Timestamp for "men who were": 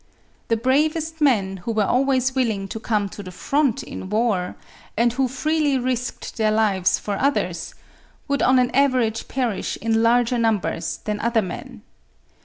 1.21-1.85